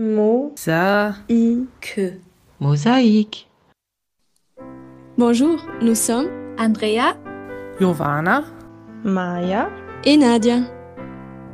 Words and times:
Mo 0.00 0.52
Ça. 0.54 1.16
I 1.28 1.66
que. 1.80 2.12
Mosaïque. 2.60 3.50
Bonjour, 5.16 5.66
nous 5.82 5.96
sommes 5.96 6.28
Andrea. 6.56 7.16
Giovanna. 7.80 8.44
Maya. 9.02 9.68
et 10.04 10.16
Nadia. 10.16 10.60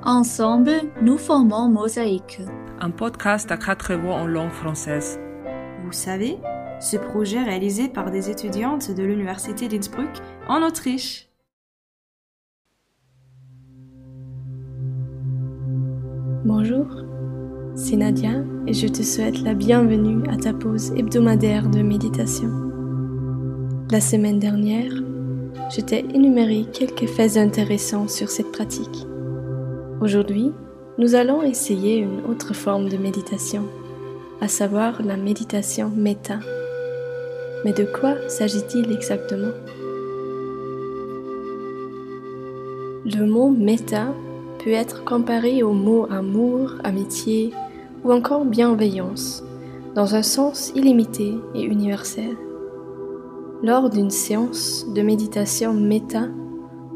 Ensemble, 0.02 0.74
nous 1.00 1.16
formons 1.16 1.70
Mosaïque. 1.70 2.42
Un 2.80 2.90
podcast 2.90 3.50
à 3.50 3.56
quatre 3.56 3.94
voix 3.94 4.16
en 4.16 4.26
langue 4.26 4.52
française. 4.52 5.18
Vous 5.82 5.92
savez, 5.92 6.36
ce 6.80 6.98
projet 6.98 7.42
réalisé 7.42 7.88
par 7.88 8.10
des 8.10 8.28
étudiantes 8.28 8.90
de 8.90 9.04
l'Université 9.04 9.68
d'Innsbruck 9.68 10.20
en 10.48 10.62
Autriche. 10.62 11.30
Bonjour, 16.44 17.04
c'est 17.76 17.96
Nadia 17.96 18.30
et 18.68 18.72
je 18.72 18.86
te 18.86 19.02
souhaite 19.02 19.42
la 19.42 19.52
bienvenue 19.52 20.22
à 20.30 20.36
ta 20.36 20.52
pause 20.52 20.92
hebdomadaire 20.96 21.68
de 21.68 21.82
méditation. 21.82 22.48
La 23.90 24.00
semaine 24.00 24.38
dernière, 24.38 24.92
je 25.74 25.80
t'ai 25.80 26.04
énuméré 26.14 26.66
quelques 26.72 27.08
faits 27.08 27.36
intéressants 27.36 28.06
sur 28.06 28.28
cette 28.30 28.52
pratique. 28.52 29.06
Aujourd'hui, 30.00 30.52
nous 30.98 31.16
allons 31.16 31.42
essayer 31.42 31.98
une 31.98 32.20
autre 32.30 32.54
forme 32.54 32.88
de 32.88 32.96
méditation, 32.96 33.64
à 34.40 34.46
savoir 34.46 35.02
la 35.02 35.16
méditation 35.16 35.90
méta. 35.96 36.38
Mais 37.64 37.72
de 37.72 37.84
quoi 37.84 38.14
s'agit-il 38.28 38.92
exactement? 38.92 39.52
Le 43.04 43.26
mot 43.26 43.50
méta 43.50 44.14
peut 44.62 44.70
être 44.70 45.04
comparé 45.04 45.64
au 45.64 45.72
mot 45.72 46.06
amour, 46.08 46.74
amitié 46.84 47.52
ou 48.04 48.12
encore 48.12 48.44
bienveillance, 48.44 49.42
dans 49.94 50.14
un 50.14 50.22
sens 50.22 50.72
illimité 50.74 51.34
et 51.54 51.62
universel. 51.62 52.36
Lors 53.62 53.88
d'une 53.88 54.10
séance 54.10 54.86
de 54.94 55.00
méditation 55.00 55.72
méta, 55.72 56.28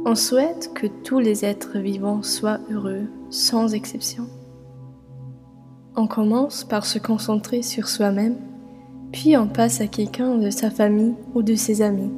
on 0.05 0.14
souhaite 0.14 0.70
que 0.74 0.86
tous 0.86 1.18
les 1.18 1.44
êtres 1.44 1.78
vivants 1.78 2.22
soient 2.22 2.60
heureux, 2.70 3.06
sans 3.30 3.74
exception. 3.74 4.27
On 5.96 6.06
commence 6.06 6.64
par 6.64 6.84
se 6.84 6.98
concentrer 6.98 7.62
sur 7.62 7.88
soi-même, 7.88 8.36
puis 9.12 9.36
on 9.36 9.48
passe 9.48 9.80
à 9.80 9.86
quelqu'un 9.86 10.36
de 10.36 10.50
sa 10.50 10.70
famille 10.70 11.14
ou 11.34 11.42
de 11.42 11.55
ses 11.55 11.83
amis. 11.83 12.12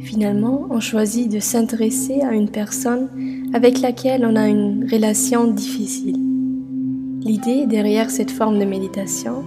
Finalement, 0.00 0.66
on 0.70 0.80
choisit 0.80 1.30
de 1.30 1.38
s'intéresser 1.38 2.20
à 2.20 2.32
une 2.34 2.50
personne 2.50 3.08
avec 3.54 3.80
laquelle 3.80 4.26
on 4.26 4.36
a 4.36 4.48
une 4.48 4.86
relation 4.90 5.46
difficile. 5.46 6.25
L'idée 7.20 7.66
derrière 7.66 8.10
cette 8.10 8.30
forme 8.30 8.58
de 8.58 8.64
méditation, 8.64 9.44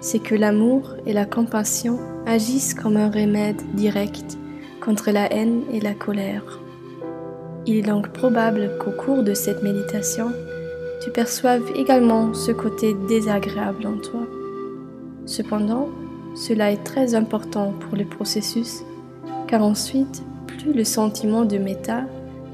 c'est 0.00 0.20
que 0.20 0.34
l'amour 0.34 0.94
et 1.06 1.12
la 1.12 1.26
compassion 1.26 1.98
agissent 2.26 2.74
comme 2.74 2.96
un 2.96 3.10
remède 3.10 3.60
direct 3.74 4.38
contre 4.80 5.10
la 5.10 5.30
haine 5.32 5.62
et 5.72 5.80
la 5.80 5.92
colère. 5.92 6.60
Il 7.66 7.76
est 7.76 7.82
donc 7.82 8.08
probable 8.08 8.70
qu'au 8.78 8.92
cours 8.92 9.22
de 9.22 9.34
cette 9.34 9.62
méditation, 9.62 10.32
tu 11.02 11.10
perçoives 11.10 11.70
également 11.76 12.32
ce 12.32 12.52
côté 12.52 12.94
désagréable 13.08 13.86
en 13.86 13.96
toi. 13.98 14.26
Cependant, 15.26 15.88
cela 16.34 16.72
est 16.72 16.84
très 16.84 17.14
important 17.14 17.74
pour 17.80 17.96
le 17.96 18.04
processus, 18.04 18.82
car 19.46 19.62
ensuite, 19.62 20.22
plus 20.46 20.72
le 20.72 20.84
sentiment 20.84 21.44
de 21.44 21.58
méta, 21.58 22.04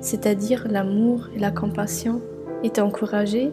c'est-à-dire 0.00 0.66
l'amour 0.68 1.28
et 1.36 1.38
la 1.38 1.50
compassion, 1.50 2.20
est 2.64 2.78
encouragé, 2.78 3.52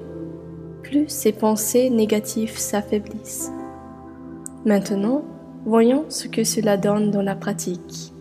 plus 0.84 1.09
ces 1.09 1.31
pensées 1.31 1.89
négatives 1.89 2.58
s'affaiblissent. 2.58 3.52
Maintenant, 4.66 5.23
voyons 5.66 6.06
ce 6.09 6.28
que 6.28 6.44
cela 6.44 6.78
donne 6.78 7.09
dans 7.09 7.22
la 7.22 7.36
pratique. 7.36 8.14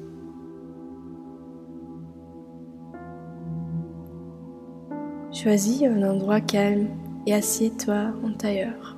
Choisis 5.33 5.83
un 5.83 6.03
endroit 6.03 6.41
calme 6.41 6.89
et 7.27 7.35
assieds-toi 7.35 8.13
en 8.25 8.33
tailleur. 8.33 8.97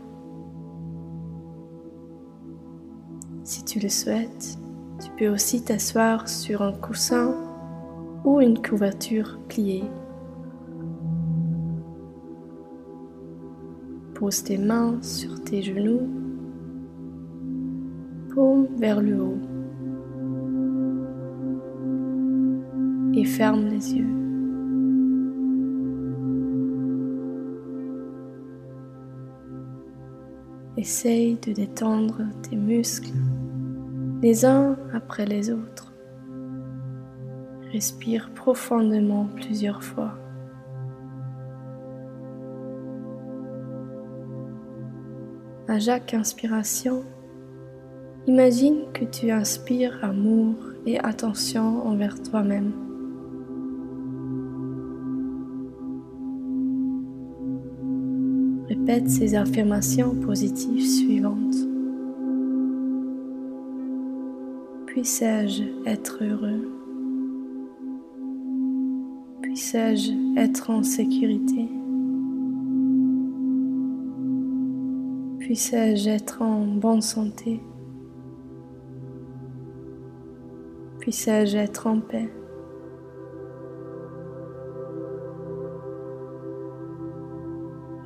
Si 3.45 3.65
tu 3.65 3.79
le 3.79 3.89
souhaites, 3.89 4.59
tu 5.03 5.11
peux 5.19 5.29
aussi 5.29 5.63
t'asseoir 5.63 6.29
sur 6.29 6.63
un 6.63 6.73
coussin 6.73 7.35
ou 8.25 8.41
une 8.41 8.61
couverture 8.61 9.39
pliée. 9.49 9.85
Pose 14.25 14.43
tes 14.43 14.57
mains 14.57 15.03
sur 15.03 15.45
tes 15.45 15.61
genoux, 15.61 16.09
paume 18.35 18.69
vers 18.79 19.03
le 19.03 19.21
haut 19.21 19.39
et 23.13 23.27
ferme 23.27 23.67
les 23.67 23.97
yeux. 23.97 24.09
Essaye 30.79 31.37
de 31.47 31.53
détendre 31.53 32.23
tes 32.49 32.57
muscles 32.57 33.13
les 34.23 34.47
uns 34.47 34.79
après 34.95 35.27
les 35.27 35.51
autres. 35.51 35.93
Respire 37.73 38.31
profondément 38.35 39.29
plusieurs 39.37 39.83
fois. 39.83 40.15
À 45.75 45.81
chaque 45.81 46.15
inspiration, 46.15 47.03
imagine 48.29 48.83
que 48.93 49.05
tu 49.05 49.33
inspires 49.33 49.99
amour 50.05 50.55
et 50.87 51.01
attention 51.01 51.85
envers 51.85 52.23
toi-même. 52.23 52.71
Répète 58.69 59.11
ces 59.11 59.35
affirmations 59.35 60.15
positives 60.15 60.87
suivantes. 60.87 61.57
Puissais-je 64.87 65.65
être 65.87 66.23
heureux? 66.23 66.71
Puissais-je 69.43 70.13
être 70.39 70.71
en 70.71 70.85
sécurité? 70.85 71.69
Puissais-je 75.45 76.09
être 76.09 76.41
en 76.41 76.65
bonne 76.65 77.03
santé? 77.03 77.61
Puissais-je 81.01 81.59
être 81.59 81.87
en 81.87 82.01
paix? 82.01 82.33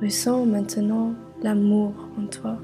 Ressens 0.01 0.45
maintenant 0.47 1.13
l'amour 1.41 1.93
en 2.21 2.27
toi. 2.27 2.57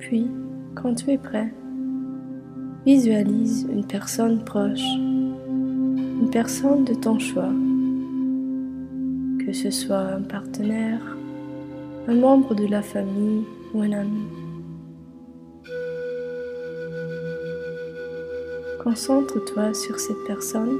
Puis, 0.00 0.28
quand 0.74 0.96
tu 0.96 1.12
es 1.12 1.18
prêt, 1.18 1.54
visualise 2.88 3.68
une 3.70 3.84
personne 3.84 4.42
proche, 4.42 4.80
une 4.96 6.30
personne 6.32 6.86
de 6.86 6.94
ton 6.94 7.18
choix, 7.18 7.52
que 9.44 9.52
ce 9.52 9.70
soit 9.70 10.14
un 10.16 10.22
partenaire, 10.22 11.02
un 12.06 12.14
membre 12.14 12.54
de 12.54 12.66
la 12.66 12.80
famille 12.80 13.44
ou 13.74 13.82
un 13.82 13.92
ami. 13.92 14.22
Concentre-toi 18.82 19.74
sur 19.74 20.00
cette 20.00 20.24
personne 20.26 20.78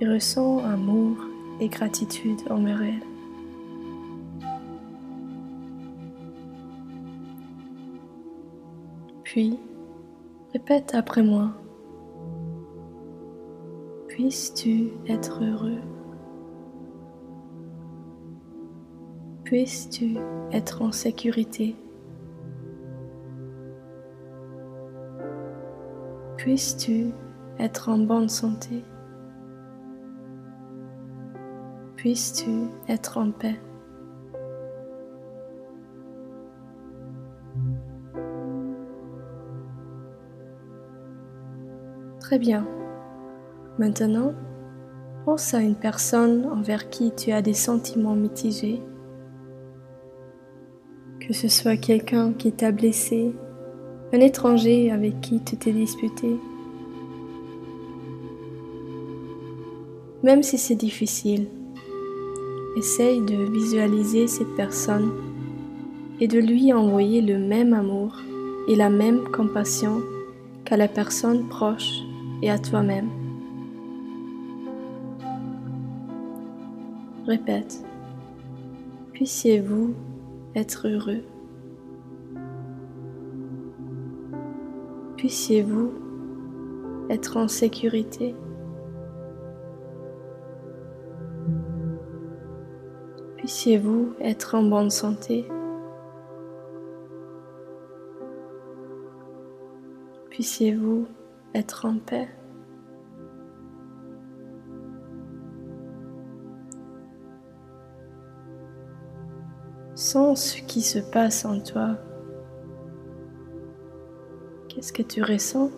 et 0.00 0.06
ressens 0.06 0.58
amour 0.58 1.16
et 1.58 1.66
gratitude 1.66 2.38
envers 2.48 2.80
elle. 2.80 3.02
Puis, 9.24 9.58
répète 10.54 10.94
après 10.94 11.24
moi. 11.24 11.50
Puisses-tu 14.06 14.92
être 15.08 15.42
heureux? 15.42 15.80
Puisses-tu 19.42 20.16
être 20.52 20.82
en 20.82 20.92
sécurité? 20.92 21.74
Puisses-tu 26.36 27.10
être 27.58 27.88
en 27.88 27.98
bonne 27.98 28.28
santé? 28.28 28.84
Puisses-tu 31.96 32.68
être 32.88 33.18
en 33.18 33.32
paix? 33.32 33.58
Très 42.24 42.38
bien. 42.38 42.66
Maintenant, 43.78 44.32
pense 45.26 45.52
à 45.52 45.60
une 45.60 45.74
personne 45.74 46.46
envers 46.46 46.88
qui 46.88 47.12
tu 47.14 47.32
as 47.32 47.42
des 47.42 47.52
sentiments 47.52 48.14
mitigés. 48.14 48.80
Que 51.20 51.34
ce 51.34 51.48
soit 51.48 51.76
quelqu'un 51.76 52.32
qui 52.32 52.50
t'a 52.50 52.72
blessé, 52.72 53.30
un 54.14 54.20
étranger 54.20 54.90
avec 54.90 55.20
qui 55.20 55.44
tu 55.44 55.58
t'es 55.58 55.72
disputé. 55.72 56.40
Même 60.22 60.42
si 60.42 60.56
c'est 60.56 60.76
difficile, 60.76 61.46
essaye 62.78 63.20
de 63.20 63.52
visualiser 63.52 64.28
cette 64.28 64.54
personne 64.56 65.12
et 66.20 66.26
de 66.26 66.38
lui 66.38 66.72
envoyer 66.72 67.20
le 67.20 67.38
même 67.38 67.74
amour 67.74 68.16
et 68.66 68.76
la 68.76 68.88
même 68.88 69.28
compassion 69.30 70.00
qu'à 70.64 70.78
la 70.78 70.88
personne 70.88 71.48
proche 71.48 72.03
et 72.44 72.50
à 72.50 72.58
toi-même. 72.58 73.08
Répète. 77.26 77.82
Puissiez-vous 79.14 79.94
être 80.54 80.86
heureux. 80.86 81.22
Puissiez-vous 85.16 85.94
être 87.08 87.38
en 87.38 87.48
sécurité. 87.48 88.34
Puissiez-vous 93.38 94.12
être 94.20 94.54
en 94.54 94.64
bonne 94.64 94.90
santé. 94.90 95.48
Puissiez-vous 100.28 101.06
être 101.54 101.86
en 101.86 101.98
paix. 101.98 102.28
Sens 109.94 110.54
ce 110.54 110.62
qui 110.62 110.82
se 110.82 110.98
passe 110.98 111.44
en 111.44 111.60
toi. 111.60 111.96
Qu'est-ce 114.68 114.92
que 114.92 115.02
tu 115.02 115.22
ressens? 115.22 115.70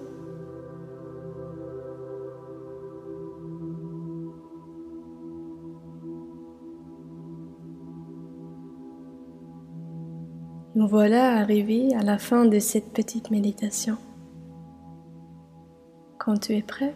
Nous 10.74 10.88
voilà 10.88 11.38
arrivés 11.38 11.94
à 11.94 12.02
la 12.02 12.18
fin 12.18 12.44
de 12.44 12.58
cette 12.58 12.92
petite 12.92 13.30
méditation. 13.30 13.96
Quand 16.26 16.38
tu 16.38 16.54
es 16.54 16.62
prêt, 16.62 16.92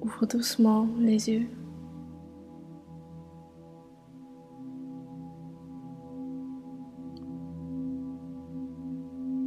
ouvre 0.00 0.24
doucement 0.24 0.86
les 1.00 1.28
yeux. 1.28 1.48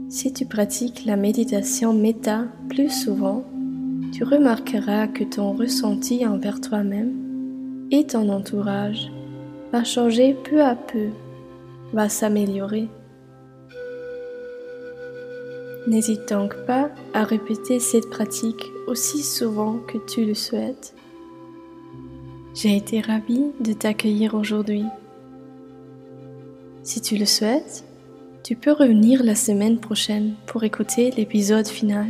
Si 0.10 0.34
tu 0.34 0.46
pratiques 0.46 1.06
la 1.06 1.16
méditation 1.16 1.94
méta 1.94 2.48
plus 2.68 2.90
souvent, 2.90 3.46
tu 4.12 4.26
remarqueras 4.26 5.08
que 5.08 5.24
ton 5.24 5.54
ressenti 5.54 6.28
envers 6.28 6.60
toi-même 6.60 7.88
et 7.92 8.06
ton 8.06 8.28
entourage 8.28 9.10
va 9.72 9.86
changer 9.86 10.34
peu 10.34 10.62
à 10.62 10.76
peu, 10.76 11.12
va 11.94 12.10
s'améliorer. 12.10 12.90
N'hésite 15.88 16.30
donc 16.30 16.56
pas 16.66 16.90
à 17.14 17.24
répéter 17.24 17.80
cette 17.80 18.10
pratique 18.10 18.72
aussi 18.88 19.22
souvent 19.22 19.80
que 19.80 19.98
tu 19.98 20.26
le 20.26 20.34
souhaites. 20.34 20.96
J'ai 22.54 22.78
été 22.78 23.02
ravie 23.02 23.52
de 23.60 23.74
t'accueillir 23.74 24.34
aujourd'hui. 24.36 24.86
Si 26.84 27.02
tu 27.02 27.18
le 27.18 27.26
souhaites, 27.26 27.84
tu 28.44 28.56
peux 28.56 28.72
revenir 28.72 29.24
la 29.24 29.36
semaine 29.36 29.80
prochaine 29.80 30.36
pour 30.48 30.64
écouter 30.64 31.12
l'épisode 31.12 31.68
final. 31.68 32.08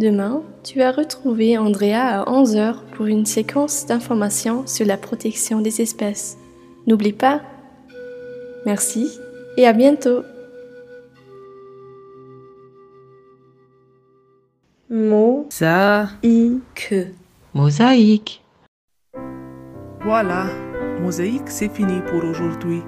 Demain, 0.00 0.42
tu 0.64 0.78
vas 0.78 0.90
retrouver 0.90 1.58
Andrea 1.58 2.22
à 2.22 2.24
11h 2.24 2.76
pour 2.96 3.06
une 3.06 3.26
séquence 3.26 3.86
d'informations 3.86 4.66
sur 4.66 4.86
la 4.86 4.96
protection 4.96 5.60
des 5.60 5.80
espèces. 5.80 6.38
N'oublie 6.86 7.12
pas. 7.12 7.42
Merci 8.66 9.08
et 9.56 9.66
à 9.66 9.72
bientôt. 9.72 10.22
Mo, 14.94 15.46
Ça, 15.48 16.10
i, 16.22 16.60
que. 16.74 17.06
mosaïque. 17.54 18.44
Voilà, 20.02 20.44
Mosaïque, 21.00 21.48
c'est 21.48 21.70
fini 21.70 22.02
pour 22.10 22.22
aujourd'hui. 22.22 22.82